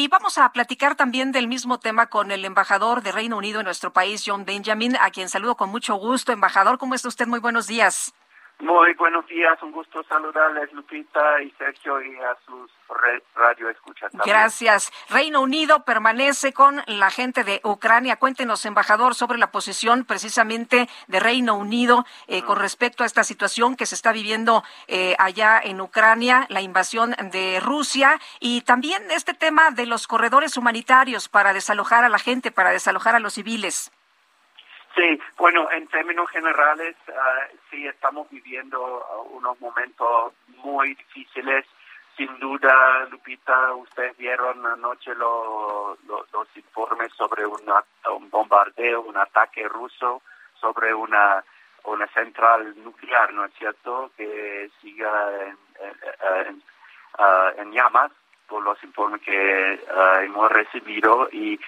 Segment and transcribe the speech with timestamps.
[0.00, 3.66] Y vamos a platicar también del mismo tema con el embajador de Reino Unido en
[3.66, 6.32] nuestro país, John Benjamin, a quien saludo con mucho gusto.
[6.32, 7.26] Embajador, ¿cómo está usted?
[7.26, 8.14] Muy buenos días.
[8.60, 12.70] Muy buenos días, un gusto saludarles Lupita y Sergio y a sus
[13.34, 14.12] radio escuchas.
[14.24, 14.92] Gracias.
[15.08, 18.16] Reino Unido permanece con la gente de Ucrania.
[18.16, 23.76] Cuéntenos, embajador, sobre la posición precisamente de Reino Unido eh, con respecto a esta situación
[23.76, 29.32] que se está viviendo eh, allá en Ucrania, la invasión de Rusia y también este
[29.32, 33.90] tema de los corredores humanitarios para desalojar a la gente, para desalojar a los civiles.
[35.00, 41.64] Sí, bueno, en términos generales, uh, sí estamos viviendo unos momentos muy difíciles.
[42.18, 45.96] Sin duda, Lupita, ustedes vieron anoche los
[46.54, 50.20] informes sobre un bombardeo, un ataque ruso
[50.60, 51.42] sobre una,
[51.84, 55.56] una central nuclear, ¿no es cierto?, que siga en,
[56.46, 56.62] en,
[57.56, 58.12] en llamas
[58.50, 59.78] por los informes que eh,
[60.24, 61.58] hemos recibido y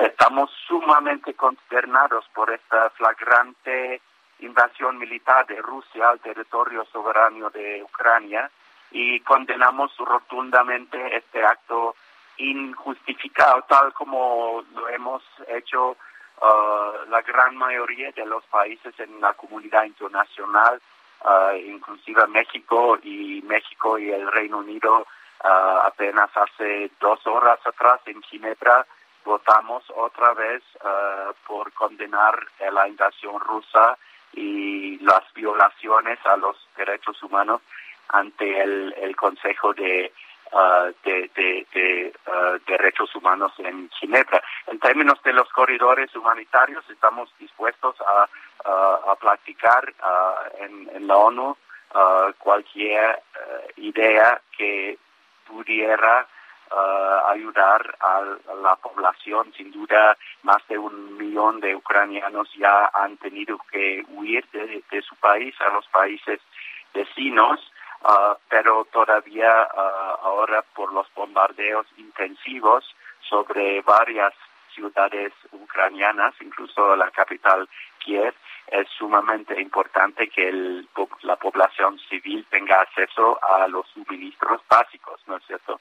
[0.00, 4.02] estamos sumamente consternados por esta flagrante
[4.40, 8.50] invasión militar de Rusia al territorio soberano de Ucrania
[8.90, 11.96] y condenamos rotundamente este acto
[12.36, 19.32] injustificado, tal como lo hemos hecho uh, la gran mayoría de los países en la
[19.32, 20.80] comunidad internacional,
[21.24, 25.06] uh, inclusive México y México y el Reino Unido
[25.44, 28.84] Uh, apenas hace dos horas atrás en Ginebra
[29.24, 33.96] votamos otra vez uh, por condenar la invasión rusa
[34.32, 37.60] y las violaciones a los derechos humanos
[38.08, 40.12] ante el, Consejo de,
[40.50, 42.12] uh, de, de,
[42.66, 44.42] Derechos Humanos en Ginebra.
[44.66, 48.28] En términos de los corredores humanitarios, estamos dispuestos a,
[49.10, 49.92] a platicar
[50.58, 51.56] en, en, la ONU
[52.38, 53.22] cualquier
[53.76, 54.98] idea que
[55.48, 56.26] pudiera
[56.70, 58.22] uh, ayudar a,
[58.62, 59.52] la población.
[59.56, 65.16] Sin duda, más de un millón de ucranianos ya han tenido que huir de, su
[65.16, 66.40] país a los países
[66.94, 67.60] vecinos,
[68.02, 72.84] uh, pero todavía uh, ahora por los bombardeos intensivos
[73.28, 74.34] sobre varias
[74.74, 77.68] ciudades ucranianas, incluso la capital
[78.16, 80.88] Es sumamente importante que el,
[81.22, 85.80] la población civil tenga acceso a los suministros básicos, ¿no es cierto?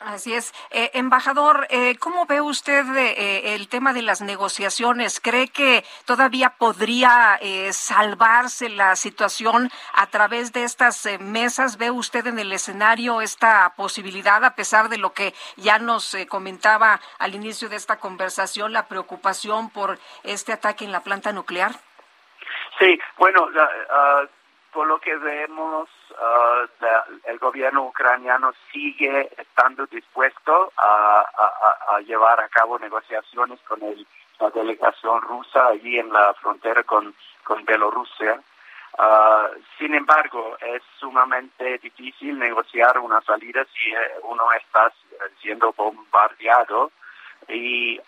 [0.00, 0.54] Así es.
[0.70, 5.20] Eh, embajador, eh, ¿cómo ve usted eh, el tema de las negociaciones?
[5.20, 7.40] ¿Cree que todavía podría
[7.72, 11.78] salvarse la situación a través de estas mesas?
[11.78, 17.00] ¿Ve usted en el escenario esta posibilidad, a pesar de lo que ya nos comentaba
[17.18, 21.72] al inicio de esta conversación, la preocupación por este ataque en la planta nuclear?
[22.78, 23.48] Sí, bueno,
[23.90, 24.22] ah,
[24.72, 26.66] por lo que vemos, ah,
[27.24, 31.24] el gobierno ucraniano sigue estando dispuesto a,
[32.06, 33.80] llevar a cabo negociaciones con
[34.38, 38.40] la delegación rusa allí en la frontera con, con Bielorrusia.
[38.98, 44.92] Ah, sin embargo, es sumamente difícil negociar una salida si eh, uno está
[45.40, 46.92] siendo bombardeado
[47.48, 48.00] y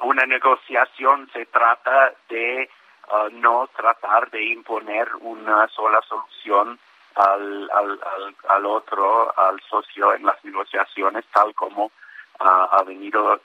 [0.00, 2.70] una negociación se trata de
[3.10, 6.78] Uh, no tratar de imponer una sola solución
[7.14, 7.98] al, al,
[8.50, 11.90] al, otro, al socio en las negociaciones, tal como uh,
[12.38, 13.40] ha venido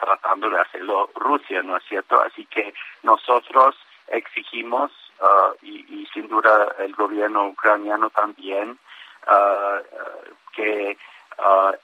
[0.00, 2.20] tratando de hacerlo Rusia, ¿no es cierto?
[2.20, 3.76] Así que nosotros
[4.08, 8.80] exigimos, uh, y, y, sin duda el gobierno ucraniano también,
[10.52, 10.98] que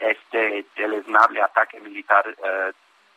[0.00, 2.24] este deleznable ataque militar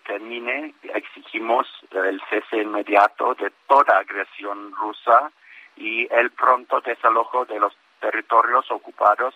[0.06, 5.32] termine, exigimos el cese inmediato de toda agresión rusa
[5.76, 9.34] y el pronto desalojo de los territorios ocupados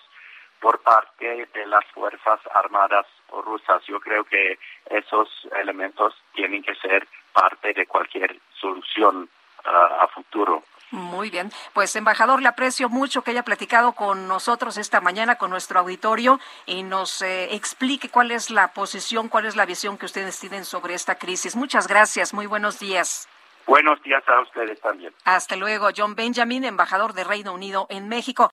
[0.60, 3.84] por parte de las Fuerzas Armadas rusas.
[3.86, 4.58] Yo creo que
[4.90, 5.30] esos
[5.60, 9.30] elementos tienen que ser parte de cualquier solución
[9.66, 10.64] uh, a futuro.
[10.92, 15.50] Muy bien, pues embajador, le aprecio mucho que haya platicado con nosotros esta mañana, con
[15.50, 20.06] nuestro auditorio, y nos eh, explique cuál es la posición, cuál es la visión que
[20.06, 21.58] ustedes tienen sobre esta crisis.
[21.58, 23.28] Muchas gracias, muy buenos días.
[23.66, 25.14] Buenos días a ustedes también.
[25.26, 28.50] Hasta luego, John Benjamin, embajador de Reino Unido en México.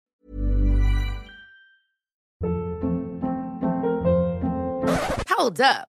[5.36, 5.94] Hold up.